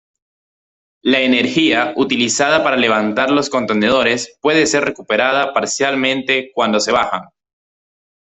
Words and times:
La 1.03 1.19
energía 1.19 1.93
utilizada 1.95 2.63
para 2.63 2.75
levantar 2.75 3.29
los 3.29 3.51
contenedores 3.51 4.39
puede 4.41 4.65
ser 4.65 4.83
recuperada 4.83 5.53
parcialmente 5.53 6.49
cuando 6.55 6.79
se 6.79 6.91
bajan. 6.91 7.25